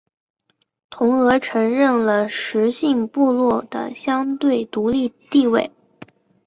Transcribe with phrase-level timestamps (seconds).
[0.89, 5.69] 同俄承认了十姓部落的相对独立地位。